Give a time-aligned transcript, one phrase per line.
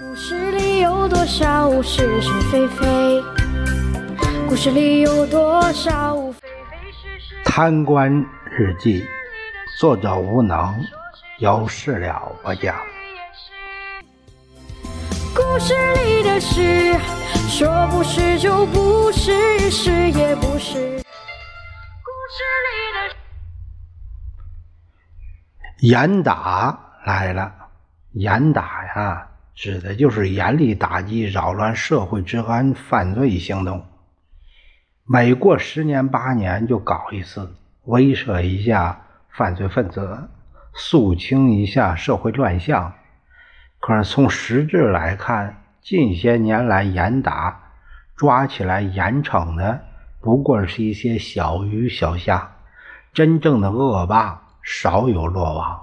[0.00, 3.22] 故事里有多少是是非非？
[4.48, 7.44] 故事里有多少非非是是？
[7.44, 8.10] 贪官
[8.50, 9.06] 日记，
[9.78, 10.74] 作者无能，
[11.40, 12.74] 有事了不讲。
[15.34, 16.98] 故事里的事，
[17.50, 21.02] 说不是就不是，是也不是。
[22.00, 23.14] 故事里的
[25.80, 27.52] 严打来了，
[28.12, 33.84] 严打呀，指的就是严厉打击扰乱社会治安犯罪行动。
[35.04, 37.54] 每过十年八年就搞一次，
[37.84, 40.28] 威慑一下犯罪分子，
[40.74, 42.94] 肃清一下社会乱象。
[43.78, 47.60] 可是从实质来看，近些年来严打、
[48.16, 49.80] 抓起来严惩的，
[50.20, 52.52] 不过是一些小鱼小虾，
[53.12, 55.82] 真正的恶霸少有落网。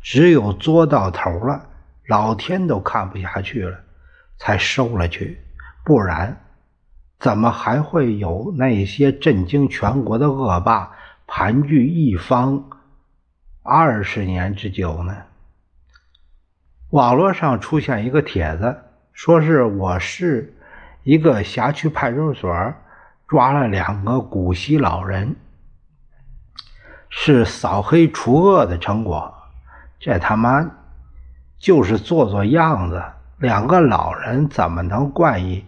[0.00, 1.66] 只有作到头了，
[2.06, 3.78] 老天都看不下去了，
[4.38, 5.40] 才收了去。
[5.84, 6.40] 不然，
[7.18, 10.90] 怎么还会有那些震惊全国的恶霸
[11.26, 12.62] 盘踞一方
[13.62, 15.16] 二十年之久呢？
[16.90, 18.76] 网络上出现一个帖子，
[19.12, 20.54] 说是我市
[21.02, 22.74] 一个辖区派出所
[23.26, 25.34] 抓了两个古稀老人，
[27.08, 29.34] 是扫黑除恶的成果。
[29.98, 30.70] 这他妈
[31.64, 33.02] 就是做做样子，
[33.38, 35.64] 两个老人怎么能冠以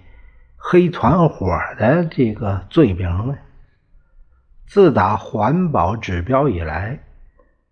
[0.59, 3.35] 黑团伙的这个罪名呢？
[4.67, 7.01] 自打环保指标以来。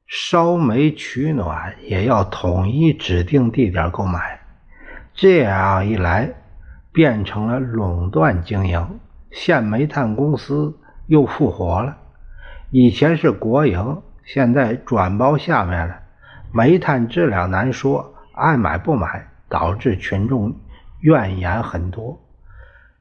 [0.07, 4.41] 烧煤取暖也要统一指定地点购买，
[5.13, 6.31] 这样一来
[6.93, 9.01] 变成了垄断经营。
[9.33, 10.79] 县煤炭公司
[11.09, 11.99] 又复活了，
[12.71, 15.97] 以前是国营，现在转包下面了。
[16.53, 20.55] 煤炭质量难说，爱买不买，导致群众
[21.01, 22.21] 怨言很多。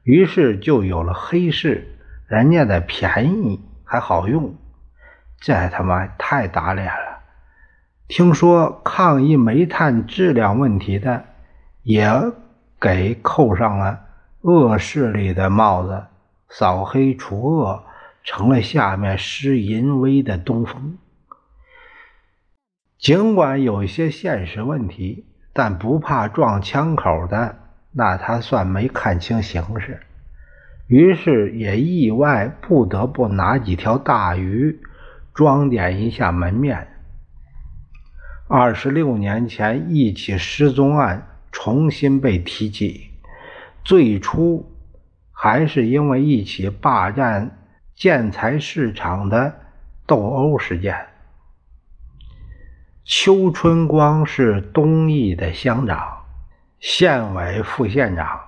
[0.02, 1.96] 于是就有了黑市，
[2.26, 4.54] 人家的便宜还好用。
[5.40, 7.20] 这他妈太打脸了！
[8.06, 11.24] 听说抗议煤炭质量问题的，
[11.82, 12.10] 也
[12.80, 14.00] 给扣上了
[14.42, 16.04] 恶势力的帽子，
[16.48, 17.82] 扫黑除恶
[18.22, 20.98] 成了下面施淫威的东风。
[23.04, 27.54] 尽管有一些现实问题，但不怕撞枪口的，
[27.92, 30.00] 那他算没看清形势，
[30.86, 34.80] 于是也意外不得不拿几条大鱼。
[35.34, 36.88] 装点一下门面。
[38.48, 43.10] 二十六年前，一起失踪案重新被提起，
[43.84, 44.64] 最初
[45.30, 47.50] 还是因为一起霸占
[47.94, 49.52] 建材市场的
[50.06, 50.96] 斗殴事件。
[53.06, 56.24] 邱春光是东义的乡长、
[56.80, 58.40] 县委副县长，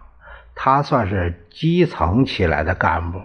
[0.54, 3.20] 他算是基层起来的干部，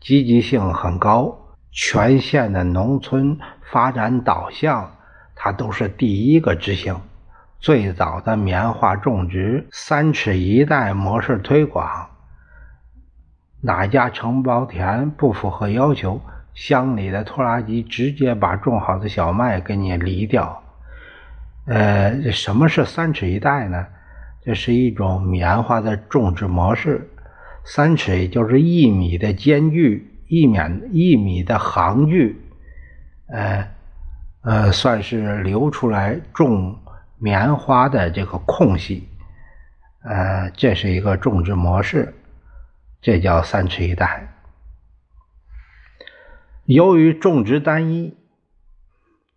[0.00, 1.36] 积极性很高。
[1.72, 3.36] 全县的农村
[3.72, 4.92] 发展导向，
[5.34, 7.00] 他都是第一个执行。
[7.58, 12.10] 最早的棉花种植“三尺一带”模式推广，
[13.62, 16.20] 哪家承包田不符合要求，
[16.54, 20.62] 乡里的拖拉机直接把种好的小麦给你犁掉。
[21.66, 23.86] 呃，什么是“三尺一带”呢？
[24.44, 27.08] 这是一种棉花的种植模式，
[27.64, 30.08] 三尺就是一米的间距。
[30.28, 30.56] 一米
[30.92, 32.40] 一米的行距，
[33.26, 33.68] 呃
[34.40, 36.74] 呃，算是留出来种
[37.18, 39.06] 棉花的这个空隙，
[40.02, 42.14] 呃，这是一个种植模式，
[43.02, 44.26] 这叫三尺一带。
[46.64, 48.16] 由于种植单一，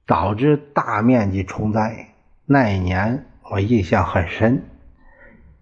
[0.06, 2.10] 导致大面积虫灾。
[2.46, 4.64] 那一年我印象很深，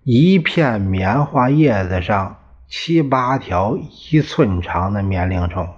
[0.04, 2.38] 一片棉花叶子上。
[2.76, 5.70] 七八条一寸长的棉铃虫，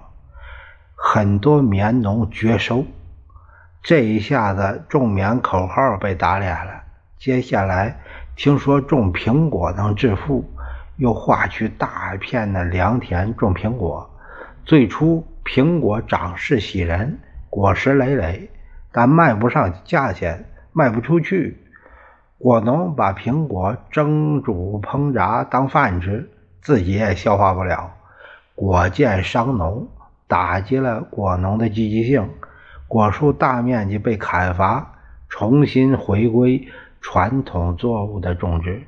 [0.94, 2.86] 很多棉农绝收。
[3.82, 6.84] 这一下子种棉口号被打脸了。
[7.18, 8.00] 接下来
[8.34, 10.50] 听说种苹果能致富，
[10.96, 14.08] 又划去大片的良田种苹果。
[14.64, 18.50] 最初苹果长势喜人，果实累累，
[18.90, 21.56] 但卖不上价钱，卖不出去。
[22.36, 26.28] 果农把苹果蒸煮烹炸当饭吃。
[26.60, 27.92] 自己也消化不了，
[28.56, 29.86] 果贱伤农，
[30.26, 32.28] 打击了果农的积极性，
[32.88, 34.94] 果树大面积被砍伐，
[35.28, 36.66] 重新回归
[37.00, 38.82] 传统作物的种植。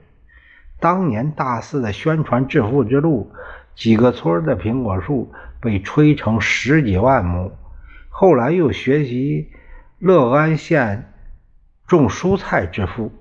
[0.81, 3.31] 当年大肆的宣传致富之路，
[3.77, 7.53] 几个村的苹果树被吹成十几万亩。
[8.09, 9.51] 后来又学习
[9.99, 11.13] 乐安县
[11.87, 13.13] 种蔬菜致富。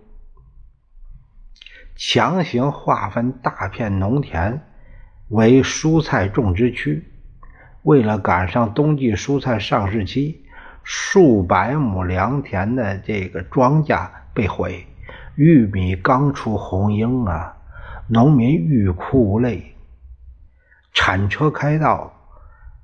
[1.95, 4.61] 强行划分大片农田
[5.29, 7.11] 为蔬菜种植区。
[7.83, 10.45] 为了赶上冬季蔬菜上市期，
[10.83, 14.85] 数百亩良田的这个庄稼被毁，
[15.35, 17.57] 玉米刚出红缨啊，
[18.07, 19.75] 农民欲哭无泪。
[20.93, 22.16] 铲车开道，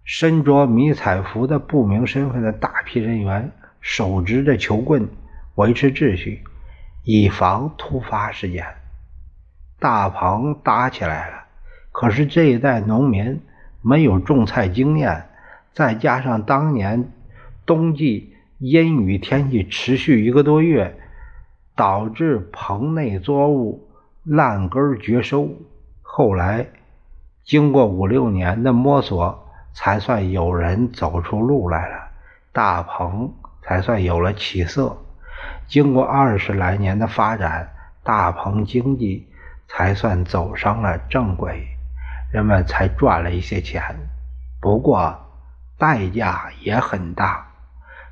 [0.04, 5.08] 身着迷彩服的不明身份的大批人员手执着球棍
[5.56, 6.44] 维持秩序，
[7.04, 8.66] 以防突发事件。
[9.80, 11.44] 大棚搭起来了，
[11.92, 13.42] 可是这一代农民
[13.82, 15.26] 没有种菜经验，
[15.74, 17.12] 再加上当年
[17.66, 20.98] 冬季阴雨天气持续一个多月，
[21.76, 23.90] 导致棚内作物
[24.24, 25.50] 烂根绝收。
[26.02, 26.68] 后来
[27.44, 29.43] 经过五六年的摸索，
[29.74, 32.08] 才算有人走出路来了，
[32.52, 34.98] 大棚才算有了起色。
[35.68, 37.74] 经过二十来年的发展，
[38.04, 39.30] 大棚经济。
[39.66, 41.66] 才算走上了正轨，
[42.32, 43.82] 人们才赚了一些钱。
[44.62, 45.20] 不过
[45.80, 47.48] 代价也很大，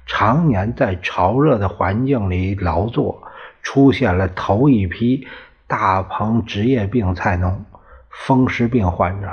[0.08, 3.22] 常年在潮热的环境里劳作，
[3.62, 5.28] 出现了头一批
[5.68, 7.64] 大棚职业病菜农、
[8.10, 9.28] 风湿病患者，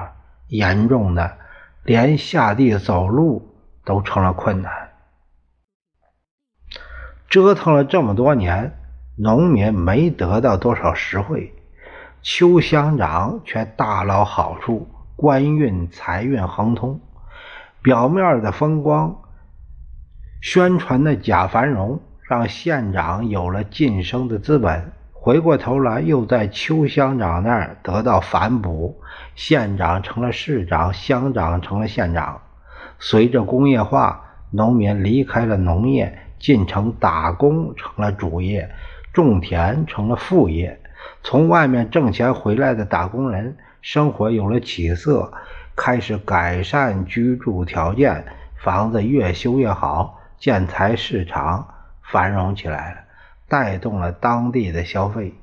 [0.48, 1.38] 严重的
[1.88, 4.90] 连下地走路都成了困难。
[7.31, 8.79] 折腾了这么多年，
[9.17, 11.55] 农民没得到多少实惠。
[12.20, 14.87] 邱乡长却大捞好处，
[15.17, 17.00] 官运财运亨通，
[17.81, 19.23] 表面的风光，
[20.43, 24.93] 宣传的假繁荣，让县长有了晋升的资本。
[25.28, 28.98] 回过头来，又在邱乡长那儿得到反哺，
[29.34, 32.40] 县长成了市长，乡长成了县长。
[32.98, 38.70] 随着工业化，农民离开了农业，进城打工成了主业，
[39.12, 40.80] 种田成了副业。
[41.22, 45.30] 从外面挣钱回来的打工人，生活有了起色，
[45.76, 48.25] 开始改善居住条件，
[48.56, 51.69] 房子越修越好，建材市场
[52.00, 53.00] 繁荣起来了，
[53.49, 55.35] 带动了当地的消费。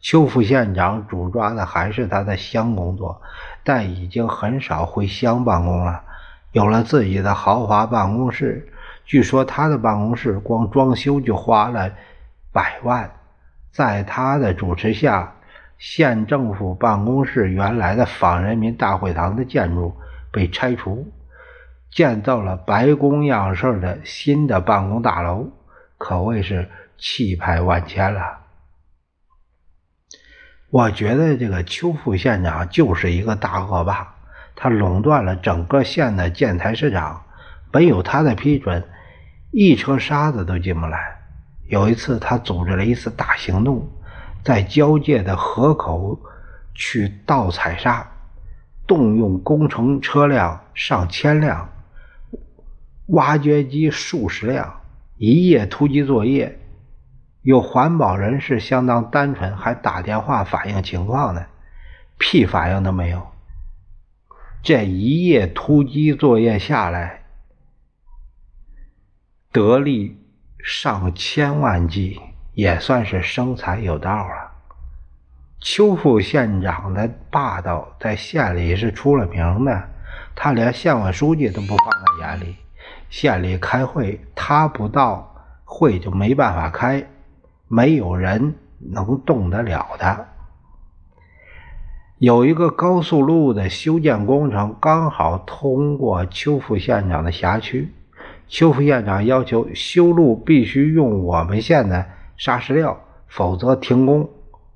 [0.00, 3.22] 邱副县长主抓的还是他的乡工作，
[3.62, 6.02] 但已经很少回乡办公了，
[6.50, 8.68] 有了自己的豪华办公室。
[9.04, 11.92] 据说他的办公室光装修就花了
[12.52, 13.10] 百万。
[13.70, 15.32] 在他的主持下，
[15.78, 19.94] 县政府办公室原来的仿人民大会堂的建筑
[20.30, 21.10] 被拆除，
[21.90, 25.48] 建造了白宫样式的新的办公大楼，
[25.96, 26.68] 可谓是
[27.02, 28.38] 气派万千了。
[30.70, 34.14] 我觉得这个邱副县长就是一个大恶霸，
[34.54, 37.24] 他垄断了整个县的建材市场，
[37.72, 38.88] 没有他的批准，
[39.50, 41.18] 一车沙子都进不来。
[41.68, 43.90] 有一次，他组织了一次大行动，
[44.44, 46.16] 在交界的河口
[46.72, 48.08] 去盗采砂，
[48.86, 51.68] 动用工程车辆上千辆，
[53.08, 54.80] 挖掘机数十辆，
[55.16, 56.60] 一夜突击作业。
[57.42, 61.44] 有环保人士相当单纯，还打电话反映情况呢，
[62.18, 63.26] 屁反应都没有。
[64.62, 67.22] 这一夜突击作业下来，
[69.52, 70.18] 得利。
[70.64, 72.20] 上千万计，
[72.54, 74.52] 也算是生财有道了。
[75.58, 79.88] 邱副县长的霸道在县里是出了名的，
[80.36, 82.54] 他连县委书记都不放在眼里。
[83.10, 85.34] 县里开会，他不到，
[85.64, 87.04] 会就没办法开，
[87.74, 90.26] 没有人能动得了他。
[92.18, 97.90] 有一个高速路的修建工程，刚好通过邱副县长的辖区。
[98.46, 102.04] 邱副县长要求修路必须用我们县的
[102.36, 104.28] 砂石料，否则停工，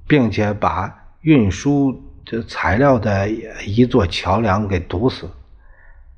[0.09, 5.29] 并且把运输这材料的一座桥梁给堵死。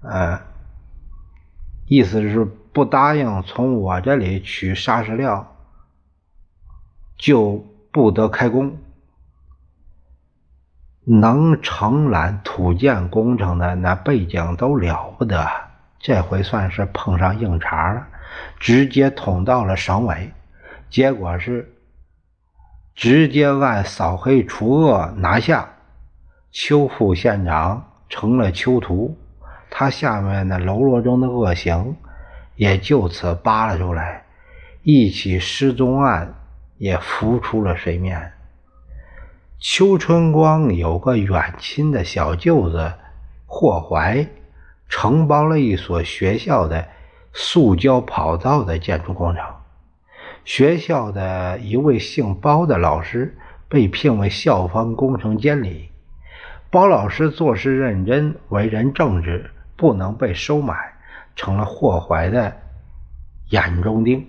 [0.02, 0.40] 呃，
[1.88, 5.56] 意思是不答应从我这里取砂石料，
[7.18, 8.78] 就不得开工。
[11.04, 15.46] 能承揽土建工程的那背景都了不得。
[15.98, 18.06] 这回算是碰上硬茬了，
[18.60, 20.30] 直接捅到了省委，
[20.88, 21.74] 结果是
[22.94, 25.68] 直接按扫黑除恶拿下，
[26.52, 29.18] 邱副县长成了囚徒，
[29.70, 31.96] 他下面的喽啰中的恶行
[32.54, 34.24] 也就此扒了出来，
[34.82, 36.34] 一起失踪案
[36.78, 38.32] 也浮出了水面。
[39.58, 42.94] 邱春光有个远亲的小舅子
[43.46, 44.26] 霍怀。
[44.90, 46.88] 承包了一所学校的
[47.34, 49.44] 塑胶跑道的建筑工程，
[50.46, 53.36] 学校的一位姓包的老师
[53.68, 55.90] 被聘为校方工程监理。
[56.70, 60.74] 包老师做事认真，为人正直，不能被收买，
[61.36, 62.56] 成了霍怀的
[63.50, 64.26] 眼中钉。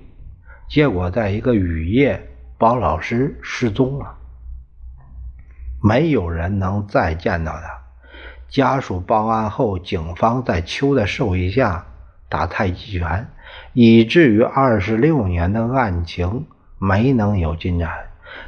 [0.67, 2.28] 结果在一个雨夜，
[2.59, 4.17] 包老师失踪了，
[5.81, 7.79] 没有人能再见到他。
[8.49, 11.85] 家属报案后，警方在邱的授意下
[12.27, 13.29] 打太极拳，
[13.71, 16.47] 以至于二十六年的案情
[16.77, 17.89] 没能有进展。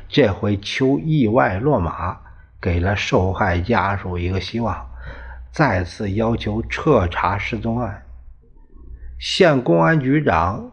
[0.10, 2.18] 这回邱意外落马，
[2.60, 4.90] 给了受害家属一个希望，
[5.54, 8.04] 再次要求彻查失踪案。
[9.18, 10.70] 县公安局长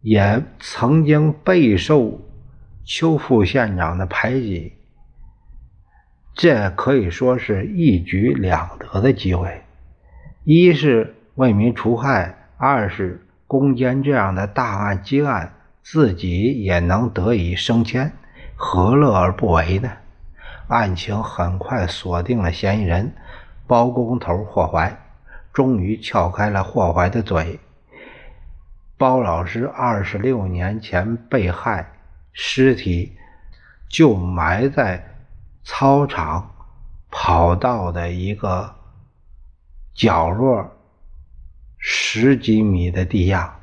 [0.00, 2.20] 也曾经备受
[2.88, 4.72] 邱副县长的排挤。
[6.36, 9.62] 这可以说是一举两得的机会：
[10.44, 18.12] 一是为民除害，二是攻坚这样的大案积案，自己也能得以升迁，
[18.54, 19.90] 何乐而不为呢？
[20.68, 23.12] 案情很快锁定了嫌疑人
[23.66, 24.96] 包工头霍怀，
[25.52, 27.58] 终于撬开了霍怀的嘴。
[28.96, 31.92] 包老师二十六年前被害，
[32.36, 33.16] 尸体
[33.88, 35.12] 就埋在。
[35.68, 36.54] 操场
[37.10, 38.76] 跑道的一个
[39.92, 40.70] 角落，
[41.76, 43.58] 十几米的地下，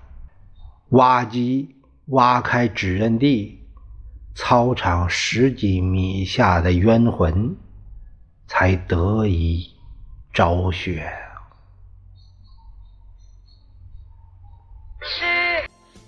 [0.90, 1.78] 挖机
[2.08, 3.66] 挖开指认地，
[4.36, 7.56] 操场十几米下的冤魂
[8.48, 9.74] 才得以
[10.34, 11.10] 昭雪。
[15.00, 15.33] 是，